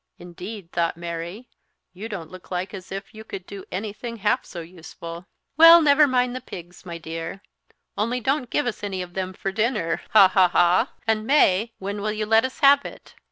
[0.17, 1.47] "Indeed," thought Mary,
[1.93, 5.27] "you don't look like as if you could do anything half so useful."
[5.57, 7.43] "Well, never mind the pigs, my dear;
[7.95, 11.73] only don't give us any of them for dinner ha, ha, ha I and, May,
[11.77, 13.13] when will you let us have it?"